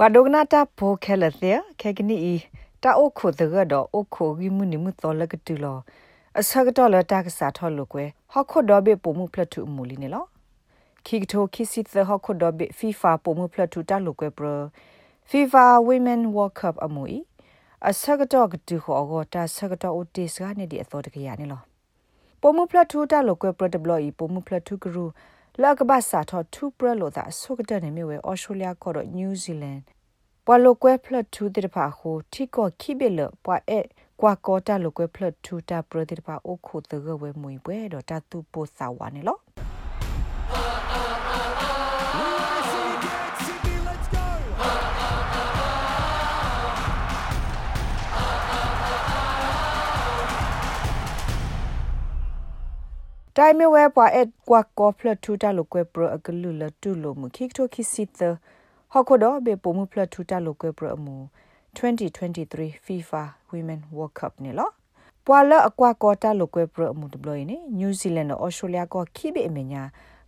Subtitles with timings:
[0.00, 2.16] ဝါဒိုဂနာတာဖိုခဲလတဲ့ခဲကနီ
[2.82, 5.78] တာအိုခိုတကတော့အိုခိုဂီမှုနိမှုတော်လကတူလော
[6.38, 10.24] အစကတော့လတာကစားထော်လို့ကွယ်ဟခုဒေါ်ဘေပုံမှုဖလက်ထူမူလီနေလော
[11.06, 14.48] ခိကတိုခိစီသဟခုဒေါ်ဘေ FIFA ပုံမှုဖလက်ထူတာလို့ကွယ်ပရ
[15.30, 17.18] FIFA Women World Cup အမူဤ
[17.88, 21.60] အစကတော့ကတူဟောကိုတာစကတော့အိုတေစကနေဒီအတော်တကရနေလော
[22.40, 25.04] ပုံမှုဖလက်ထူတာလို့ကွယ်ပရတဘလို့ဤပုံမှုဖလက်ထူကရူ
[25.62, 29.78] လောက်ကဘာစာထောထူပရလို့သာဆုကတဲ့နေမြဝဲဩစတြေးလျခေါ်တော့နယူးဇီလန်
[30.46, 33.80] ပွာလိုကွဲဖလတ်ထူတဲ့ဖာဟိုတီကောခိဘေလပွာအဲ
[34.20, 39.36] ကွာကောတာလိုကွဲဖလတ်ထူတာပရတဲ့ဖာအိုခိုတကဝဲမွေပွဲတော့တတူပိုစာဝါနေလော
[53.40, 58.20] တိုင်မဝဲပွားအကွာကောဖလထူတာလိုကွဲပရအကလူလတူလိုမခိကတိုခိစီတ
[58.92, 61.16] ဟော်ခိုဒဘေပိုမှုဖလထူတာလိုကွဲပရအမူ
[61.76, 64.68] 2023 FIFA Women World Cup နေလော
[65.26, 69.82] ပွာလအကွာကောတာလိုကွဲပရအမူတဘလို့နေနယူးဇီလန်နဲ့အော်စတြေးလျကခိဘေအမညာ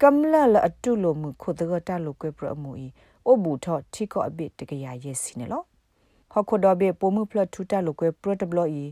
[0.00, 2.86] ကမ်လလအတူလိုမှုခုဒဂတာလိုကွဲပရအမူဤ
[3.26, 5.62] အိုဘူထော့တီကောအဘိတကရရဲ့စီနေလော
[6.32, 8.84] ဟော်ခိုဒဘေပိုမှုဖလထူတာလိုကွဲပရတဘလို့ဤ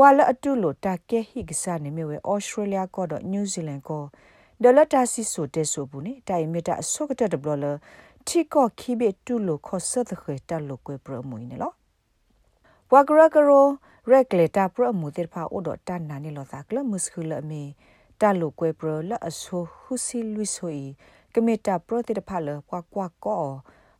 [0.00, 3.90] ပွာလအတူလိုတာကဲဟိကစားနေမြဝဲဩစတြေးလျကတော့နယူးဇီလန်က
[4.62, 7.64] ဒေါ်လာတာစီဆိုတဲဆိုဘူးနေတိုင်မီတာအဆုကတဲ့ဘလလ
[8.26, 11.72] တီကောခိဘေတူလိုခောဆတ်ခေတလိုကွေပရမွေနေလော
[12.92, 13.66] ဝါဂရဂရို
[14.10, 17.62] ရက်လေတာပရမူတေဖာအိုဒတန်နာနေလောသာကလမုစခုလမေ
[18.20, 20.86] တလိုကွေပရလအဆိုဟူစီလူဆိုီ
[21.34, 23.52] ကမေတာပရတေဖာလကွာကွာကော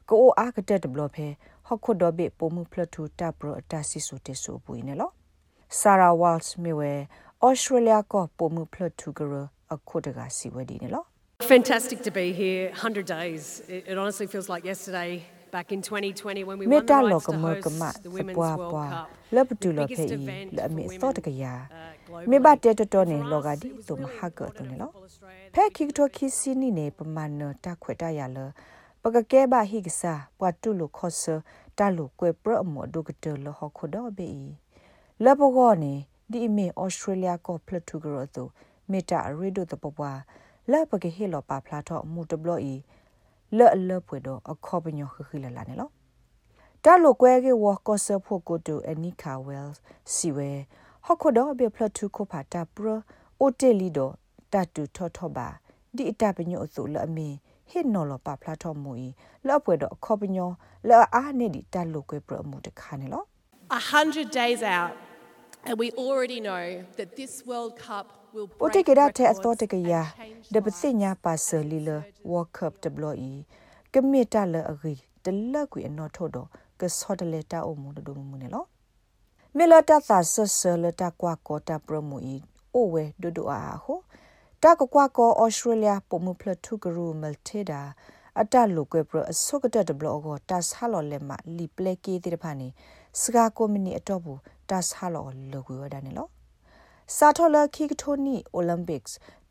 [0.09, 1.27] ကိုအားကတဲ့ဘလဖဲ
[1.67, 5.13] ဟခုဒဘေပိုမှုဖလထူတာပရအတစီဆိုတေဆိုပွေနေလော
[5.71, 6.93] Sarah Walsh မြေဝဲ
[7.49, 9.33] Australia ကပုံမှုဖလထူကရ
[9.75, 11.05] အခုတကစီဝဲဒီနေလော
[11.53, 15.11] Fantastic to be here 100 days it, it honestly feels like yesterday
[15.57, 18.93] back in 2020 when we won the rights to host the Women's World Cup
[19.35, 20.09] လပ်တူလဖေး
[20.57, 21.45] လအမေသောတကရ
[22.31, 24.91] မေဘတဲတတော်နေလောကဒီတုမဟာကတုန်လော
[25.55, 28.39] ဖဲခိကတိုခိစီနီနေပမာဏတခွေတရလ
[29.03, 31.23] ပကကဲဘာဟိကစာပွားတူလခောဆ
[31.79, 34.51] တာလူကွဲပရမောဒုကတလဟခုဒဘေီ
[35.25, 35.95] လဘဂောနေ
[36.31, 38.45] ဒီအမေဩစတြေးလျကိုဖလထူဂရောသူ
[38.91, 40.19] မေတာရီဒိုတပပွား
[40.71, 42.75] လဘကဟေလောပါဖလာတော့မူတဘလို့ဤ
[43.59, 45.91] လဲ့လဲ့ဖွေတော့အခေါ်ပညောခခိလလာနေလော
[46.85, 49.73] တာလိုကွဲကေဝကောဆဖို့ကိုတူအနီခါဝဲလ်
[50.15, 50.51] စီဝဲ
[51.07, 52.87] ဟခုတော့ဘေဖလထူကိုဖာတာပရ
[53.41, 54.13] အိုတေလီတော့
[54.53, 55.49] တတူထောထောပါ
[55.97, 57.37] ဒီအတပညောအစုလအမင်း
[57.71, 59.09] ဟစ်နော်လပါဖလာတော့မူဤ
[59.47, 60.51] လဲ့ဖွေတော့အခေါ်ပညော
[60.89, 63.25] လဲ့အားနေဒီတလိုကွဲပရမှုတခါနေလော
[63.71, 64.93] 100 days out
[65.65, 69.55] And we already know that this World Cup will break O te kera te ato
[69.55, 70.03] te kaya
[70.51, 73.45] de btsinya pa se lila World Cup de bloi
[73.93, 76.49] kemeta le agi de la ku eno thodo
[76.79, 78.69] ke sot le ta o mu do mu ne lo
[79.55, 82.43] me la ta sa se se le ta kwa ko ta pro mu i
[82.75, 84.05] o we do do a ho
[84.61, 87.95] ta ko kwa ko Australia po mu pla thu gru malteda
[88.43, 92.69] အတလိုကွဲပရအစုကတတဘလောကိုတတ်ဆာလော်လက်မလီပလက်ကေးတဲ့ဖာနေ
[93.21, 96.29] စကာကိုမီနီအတော့ဘူး တတ်ဆာလော်လောကွေဒနေလော
[97.17, 99.03] စာထော်လာခိကထိုနီအိုလံပစ်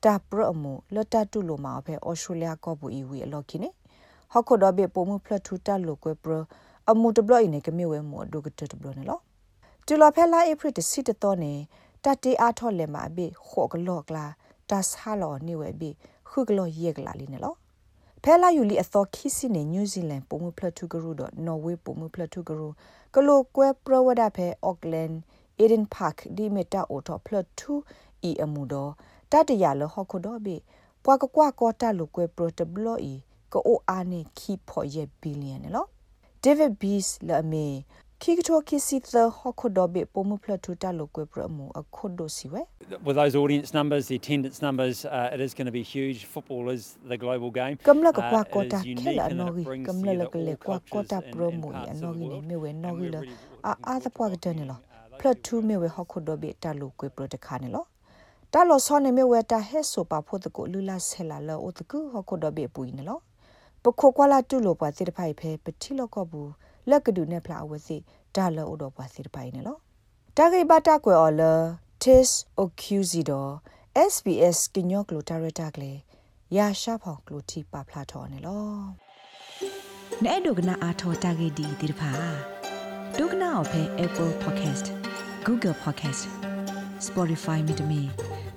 [0.03, 3.69] တာပရအမူလတတူလိုမှာဖဲဩစတြေးလျကောဘူအီဝီအလော်ခိနေ
[4.31, 6.35] ဟော့ခိုဒဘေပုံမှုဖလက်ထူတလိုကွဲပရ
[6.89, 9.19] အမူတဘလအင်းနေကမြေဝဲမူဒုကတတဘလနေလော
[9.85, 11.53] တူလော်ဖဲလာဧပြီတစီတတော်နေ
[12.03, 14.25] တတေအားထော်လဲမှာအဘေခော့ကလော့ကလာ
[14.69, 15.89] တတ်ဆာလော်နေဝဲဘေ
[16.29, 17.55] ခုကလော့ယေကလာလီနေလော
[18.23, 22.67] ဖဲလာယူလီအသောခိစီနေနယူးဇီလန်ပုံမှုဖလက်ထူဂရူတော့နော်ဝေပုံမှုဖလက်ထူဂရူ
[23.15, 25.11] ကလိုကွဲပရဝဒဖဲအော့ကလန်
[25.59, 27.73] အေဒင်ပါခ်ဒီမီတာအိုတော့ဖလက်ထူ
[28.23, 28.91] အီအမှုတော့
[29.31, 30.57] တတရလဟခုတော့ဘေ
[31.03, 33.13] ပွားကကွာကောတာလိုကွဲပရတဘလော့အီ
[33.53, 35.89] ကိုအိုအာနေခီဖော်ရဲ့ဘီလီယံနော်
[36.43, 37.67] ဒေးဗစ်ဘီစ်လာမေ
[38.23, 42.61] ခိကတိုခိစီသဟခုဒဘေပုံမဖလထူတာလိုကွေပရမူအခုဒိုစီဝဲ
[43.05, 46.63] With those audience numbers the attendance numbers uh, it is going to be huge football
[46.75, 53.17] is the global game ကမ်လကပွားကောတာခဲလာနော်ဂီကမ်လလကလေကွာကောတာပရမူရနော်ဂီနေမြဝဲနော်ဂီလ
[53.67, 54.79] အာအာသပွားကတဲ့နေလော
[55.19, 57.85] ဖလထူမြဝဲဟခုဒဘေတာလိုကွေပရတခါနေလော
[58.53, 60.65] တာလောဆောနေမြဝဲတာဟဲဆိုပါဖို့တကို
[66.89, 69.79] လူလာဆဲလာလောအိုတကူဟခုဒဘေပူနေလောပခိုကွာလာတူလိုပါတိတဖိုက်ဖဲပတိလောကဘူးလက်ကဒူနဲ့ဖလာဝစီဒါလောတော့ပါစီတပိုင်နော်
[70.35, 71.43] တာဂိဘတာကွယ်အော်လ
[72.03, 72.29] tis
[72.63, 73.39] occusido
[74.11, 75.93] sbs ကညောကလိုတာရတာကလေ
[76.55, 78.63] ရာရှာဖောင်ကလိုတီပါဖလာထော်နေလော
[80.23, 82.11] နဲ့ဒုကနာအာထော်တာဂိဒီဒီဖာ
[83.17, 84.85] ဒုကနာအဖဲ apple podcast
[85.45, 86.23] google podcast
[87.07, 88.01] spotify မြေတမီ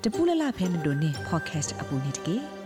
[0.03, 2.60] တပူလလဖဲမတို့နေ podcast အပူနေတကေ